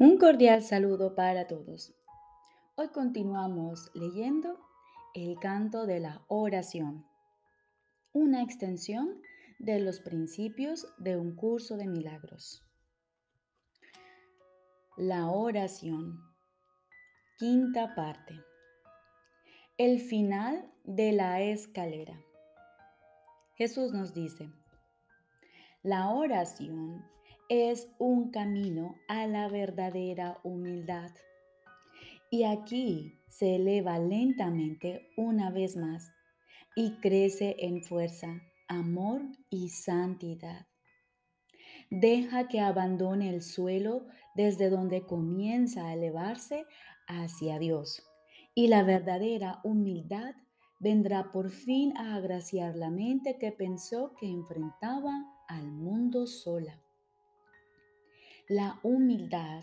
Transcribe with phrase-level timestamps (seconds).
[0.00, 1.92] Un cordial saludo para todos.
[2.76, 4.56] Hoy continuamos leyendo
[5.12, 7.04] el canto de la oración,
[8.12, 9.20] una extensión
[9.58, 12.64] de los principios de un curso de milagros.
[14.96, 16.20] La oración,
[17.36, 18.40] quinta parte.
[19.78, 22.22] El final de la escalera.
[23.56, 24.52] Jesús nos dice,
[25.82, 27.04] la oración
[27.48, 31.10] es un camino a la verdadera humildad.
[32.30, 36.12] Y aquí se eleva lentamente una vez más
[36.76, 40.66] y crece en fuerza, amor y santidad.
[41.90, 46.66] Deja que abandone el suelo desde donde comienza a elevarse
[47.06, 48.02] hacia Dios.
[48.54, 50.34] Y la verdadera humildad
[50.80, 55.12] vendrá por fin a agraciar la mente que pensó que enfrentaba
[55.48, 56.78] al mundo sola.
[58.48, 59.62] La humildad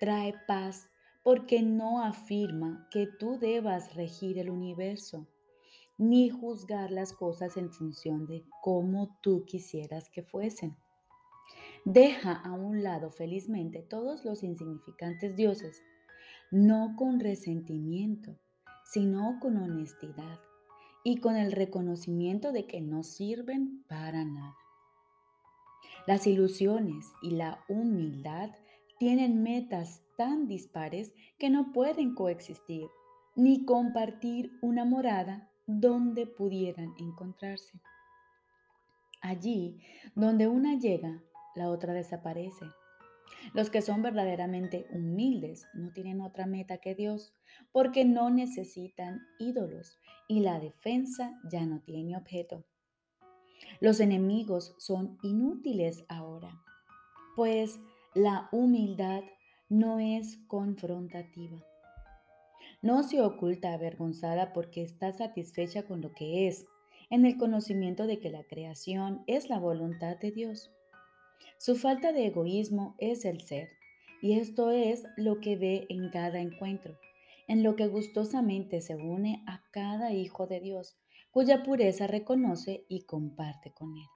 [0.00, 0.88] trae paz
[1.22, 5.28] porque no afirma que tú debas regir el universo,
[5.98, 10.74] ni juzgar las cosas en función de cómo tú quisieras que fuesen.
[11.84, 15.82] Deja a un lado felizmente todos los insignificantes dioses,
[16.50, 18.38] no con resentimiento,
[18.84, 20.40] sino con honestidad
[21.04, 24.61] y con el reconocimiento de que no sirven para nada.
[26.06, 28.50] Las ilusiones y la humildad
[28.98, 32.88] tienen metas tan dispares que no pueden coexistir
[33.36, 37.80] ni compartir una morada donde pudieran encontrarse.
[39.20, 39.80] Allí
[40.16, 41.22] donde una llega,
[41.54, 42.66] la otra desaparece.
[43.54, 47.32] Los que son verdaderamente humildes no tienen otra meta que Dios,
[47.70, 52.64] porque no necesitan ídolos y la defensa ya no tiene objeto.
[53.82, 56.62] Los enemigos son inútiles ahora,
[57.34, 57.80] pues
[58.14, 59.24] la humildad
[59.68, 61.60] no es confrontativa.
[62.80, 66.64] No se oculta avergonzada porque está satisfecha con lo que es,
[67.10, 70.70] en el conocimiento de que la creación es la voluntad de Dios.
[71.58, 73.68] Su falta de egoísmo es el ser,
[74.20, 77.00] y esto es lo que ve en cada encuentro,
[77.48, 81.01] en lo que gustosamente se une a cada hijo de Dios,
[81.32, 84.06] cuya pureza reconoce y comparte con Él.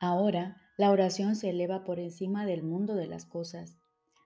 [0.00, 3.76] Ahora, la oración se eleva por encima del mundo de las cosas,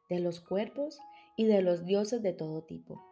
[0.09, 1.01] de los cuerpos
[1.37, 3.05] y de los dioses de todo tipo.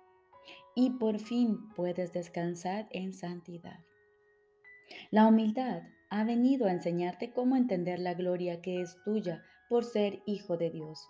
[0.75, 3.81] Y por fin puedes descansar en santidad.
[5.11, 10.23] La humildad ha venido a enseñarte cómo entender la gloria que es tuya por ser
[10.27, 11.09] hijo de Dios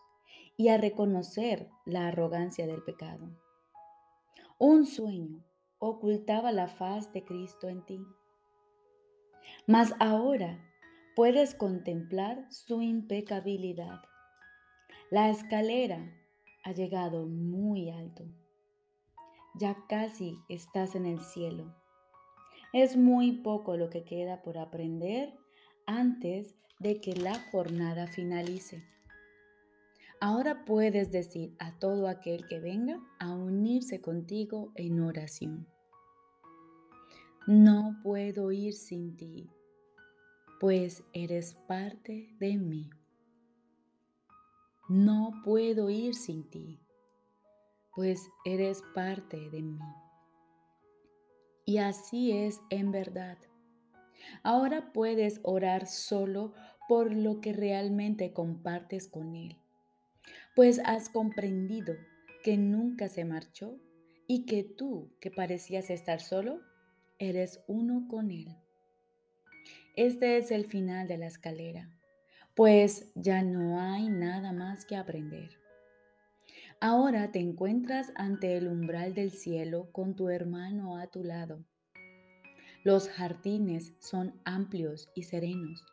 [0.57, 3.37] y a reconocer la arrogancia del pecado.
[4.59, 5.45] Un sueño
[5.85, 8.07] ocultaba la faz de Cristo en ti.
[9.67, 10.65] Mas ahora
[11.17, 14.01] puedes contemplar su impecabilidad.
[15.11, 16.09] La escalera
[16.63, 18.25] ha llegado muy alto.
[19.59, 21.75] Ya casi estás en el cielo.
[22.73, 25.35] Es muy poco lo que queda por aprender
[25.87, 28.85] antes de que la jornada finalice.
[30.25, 35.67] Ahora puedes decir a todo aquel que venga a unirse contigo en oración.
[37.49, 39.51] No puedo ir sin ti,
[40.61, 42.89] pues eres parte de mí.
[44.89, 46.79] No puedo ir sin ti,
[47.93, 49.81] pues eres parte de mí.
[51.65, 53.39] Y así es en verdad.
[54.45, 56.55] Ahora puedes orar solo
[56.89, 59.62] por lo que realmente compartes con Él,
[60.55, 61.95] pues has comprendido
[62.43, 63.79] que nunca se marchó
[64.27, 66.61] y que tú, que parecías estar solo,
[67.19, 68.57] eres uno con Él.
[69.97, 71.91] Este es el final de la escalera,
[72.55, 75.51] pues ya no hay nada más que aprender.
[76.81, 81.65] Ahora te encuentras ante el umbral del cielo con tu hermano a tu lado.
[82.83, 85.85] Los jardines son amplios y serenos,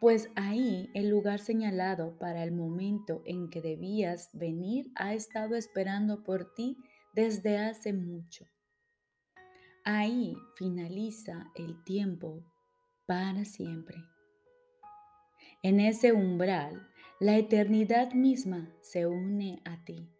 [0.00, 6.22] pues ahí el lugar señalado para el momento en que debías venir ha estado esperando
[6.22, 6.76] por ti
[7.14, 8.46] desde hace mucho.
[9.84, 12.44] Ahí finaliza el tiempo
[13.06, 13.96] para siempre.
[15.62, 16.88] En ese umbral,
[17.20, 20.10] la eternidad misma se une a ti.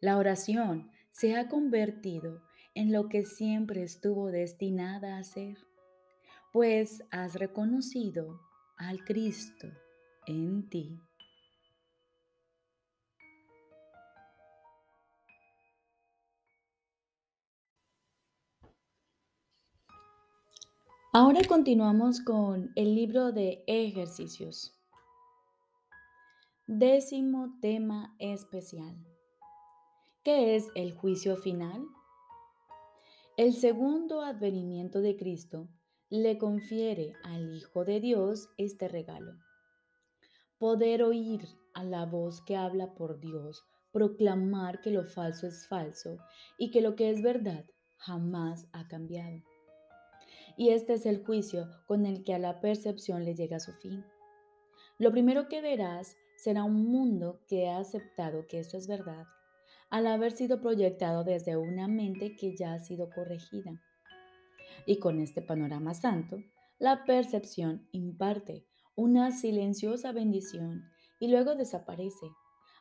[0.00, 2.42] La oración se ha convertido
[2.74, 5.58] en lo que siempre estuvo destinada a ser,
[6.58, 8.40] pues has reconocido
[8.78, 9.68] al Cristo
[10.26, 11.00] en ti.
[21.12, 24.76] Ahora continuamos con el libro de ejercicios.
[26.66, 28.96] Décimo tema especial.
[30.24, 31.86] ¿Qué es el juicio final?
[33.36, 35.68] El segundo advenimiento de Cristo
[36.10, 39.34] le confiere al Hijo de Dios este regalo.
[40.56, 43.62] Poder oír a la voz que habla por Dios,
[43.92, 46.16] proclamar que lo falso es falso
[46.56, 47.66] y que lo que es verdad
[47.98, 49.42] jamás ha cambiado.
[50.56, 54.02] Y este es el juicio con el que a la percepción le llega su fin.
[54.96, 59.26] Lo primero que verás será un mundo que ha aceptado que esto es verdad,
[59.90, 63.82] al haber sido proyectado desde una mente que ya ha sido corregida.
[64.86, 66.38] Y con este panorama santo,
[66.78, 68.64] la percepción imparte
[68.94, 70.84] una silenciosa bendición
[71.20, 72.26] y luego desaparece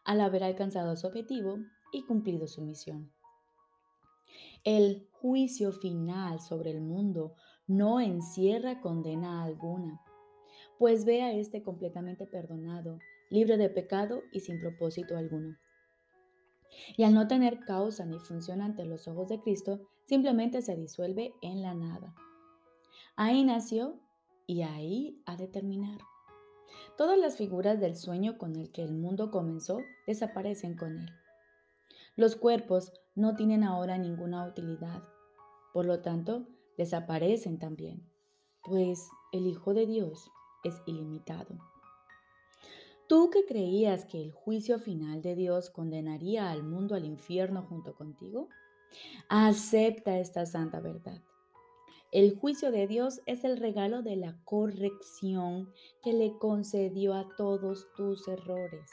[0.03, 1.57] al haber alcanzado su objetivo
[1.91, 3.11] y cumplido su misión.
[4.63, 7.35] El juicio final sobre el mundo
[7.67, 10.01] no encierra condena alguna,
[10.77, 12.99] pues ve a este completamente perdonado
[13.29, 15.57] libre de pecado y sin propósito alguno.
[16.95, 21.33] Y al no tener causa ni función ante los ojos de Cristo, simplemente se disuelve
[21.41, 22.15] en la nada.
[23.15, 23.99] Ahí nació
[24.45, 25.99] y ahí ha de terminar.
[26.97, 31.09] Todas las figuras del sueño con el que el mundo comenzó desaparecen con él.
[32.15, 35.03] Los cuerpos no tienen ahora ninguna utilidad,
[35.73, 36.47] por lo tanto,
[36.77, 38.07] desaparecen también,
[38.63, 40.31] pues el Hijo de Dios
[40.63, 41.57] es ilimitado.
[43.07, 47.95] Tú que creías que el juicio final de Dios condenaría al mundo al infierno junto
[47.95, 48.49] contigo,
[49.29, 51.21] acepta esta santa verdad.
[52.11, 55.71] El juicio de Dios es el regalo de la corrección
[56.03, 58.91] que le concedió a todos tus errores.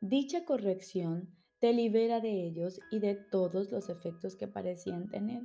[0.00, 5.42] Dicha corrección te libera de ellos y de todos los efectos que parecían tener.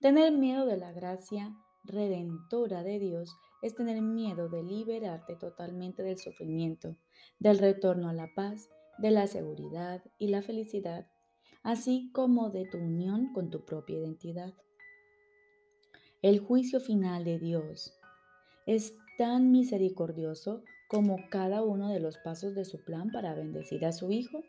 [0.00, 1.54] Tener miedo de la gracia
[1.84, 6.96] redentora de Dios es tener miedo de liberarte totalmente del sufrimiento,
[7.38, 11.06] del retorno a la paz, de la seguridad y la felicidad,
[11.62, 14.54] así como de tu unión con tu propia identidad.
[16.22, 17.96] El juicio final de Dios
[18.66, 23.92] es tan misericordioso como cada uno de los pasos de su plan para bendecir a
[23.92, 24.42] su Hijo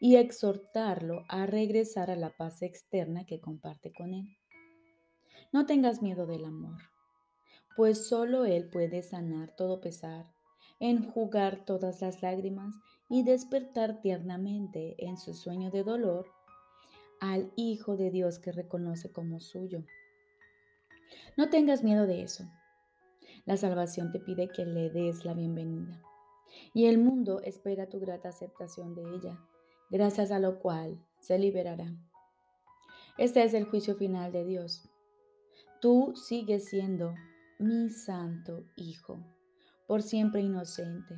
[0.00, 4.36] y exhortarlo a regresar a la paz externa que comparte con Él.
[5.52, 6.91] No tengas miedo del amor
[7.76, 10.26] pues solo Él puede sanar todo pesar,
[10.80, 12.74] enjugar todas las lágrimas
[13.08, 16.26] y despertar tiernamente en su sueño de dolor
[17.20, 19.84] al Hijo de Dios que reconoce como suyo.
[21.36, 22.44] No tengas miedo de eso.
[23.44, 26.02] La salvación te pide que le des la bienvenida
[26.74, 29.38] y el mundo espera tu grata aceptación de ella,
[29.90, 31.94] gracias a lo cual se liberará.
[33.18, 34.88] Este es el juicio final de Dios.
[35.80, 37.14] Tú sigues siendo
[37.62, 39.24] mi santo Hijo,
[39.86, 41.14] por siempre inocente,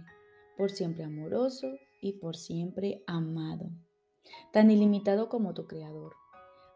[0.56, 3.70] por siempre amoroso y por siempre amado,
[4.52, 6.14] tan ilimitado como tu Creador,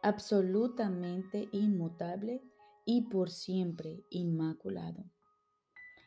[0.03, 2.43] absolutamente inmutable
[2.85, 5.05] y por siempre inmaculado.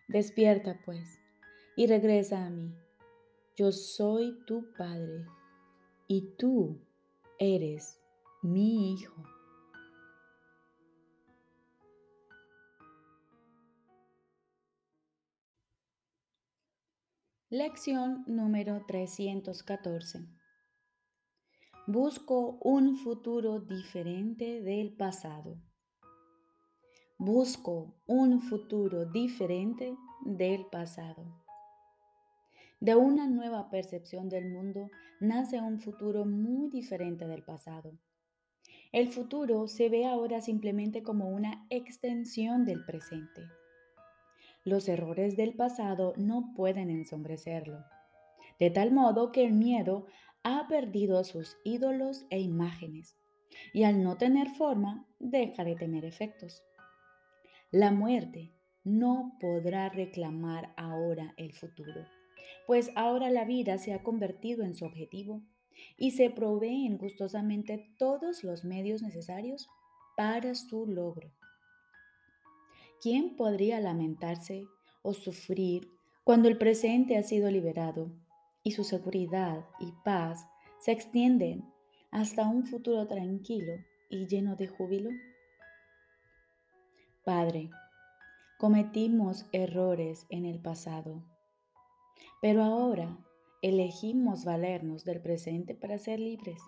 [0.08, 1.20] Despierta pues
[1.76, 2.74] y regresa a mí.
[3.56, 5.26] Yo soy tu Padre
[6.08, 6.80] y tú
[7.38, 8.00] eres
[8.42, 9.24] mi Hijo.
[17.54, 20.26] Lección número 314.
[21.86, 25.58] Busco un futuro diferente del pasado.
[27.18, 31.44] Busco un futuro diferente del pasado.
[32.80, 34.90] De una nueva percepción del mundo
[35.20, 38.00] nace un futuro muy diferente del pasado.
[38.94, 43.42] El futuro se ve ahora simplemente como una extensión del presente.
[44.64, 47.84] Los errores del pasado no pueden ensombrecerlo,
[48.60, 50.06] de tal modo que el miedo
[50.44, 53.18] ha perdido sus ídolos e imágenes,
[53.74, 56.64] y al no tener forma, deja de tener efectos.
[57.72, 58.54] La muerte
[58.84, 62.06] no podrá reclamar ahora el futuro,
[62.68, 65.42] pues ahora la vida se ha convertido en su objetivo
[65.98, 69.68] y se proveen gustosamente todos los medios necesarios
[70.16, 71.32] para su logro.
[73.02, 74.68] ¿Quién podría lamentarse
[75.02, 75.90] o sufrir
[76.24, 78.12] cuando el presente ha sido liberado
[78.62, 80.46] y su seguridad y paz
[80.78, 81.68] se extienden
[82.12, 83.74] hasta un futuro tranquilo
[84.08, 85.10] y lleno de júbilo?
[87.26, 87.72] Padre,
[88.60, 91.24] cometimos errores en el pasado,
[92.40, 93.18] pero ahora
[93.64, 96.62] elegimos valernos del presente para ser libres.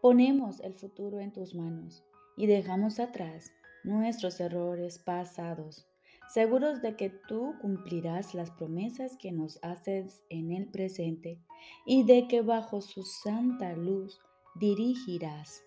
[0.00, 2.02] Ponemos el futuro en tus manos
[2.34, 3.52] y dejamos atrás
[3.88, 5.88] nuestros errores pasados,
[6.28, 11.40] seguros de que tú cumplirás las promesas que nos haces en el presente
[11.86, 14.20] y de que bajo su santa luz
[14.56, 15.64] dirigirás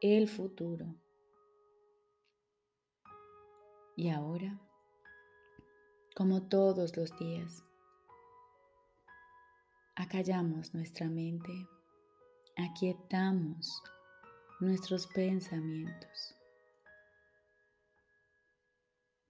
[0.00, 0.94] el futuro.
[3.96, 4.60] Y ahora,
[6.14, 7.64] como todos los días,
[9.94, 11.66] acallamos nuestra mente,
[12.58, 13.82] aquietamos
[14.60, 16.35] nuestros pensamientos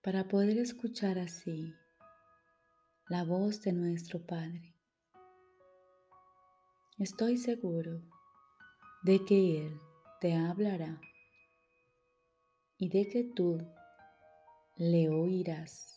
[0.07, 1.75] para poder escuchar así
[3.09, 4.73] la voz de nuestro Padre.
[6.97, 8.01] Estoy seguro
[9.03, 9.81] de que Él
[10.21, 11.01] te hablará
[12.79, 13.59] y de que tú
[14.77, 15.96] le oirás.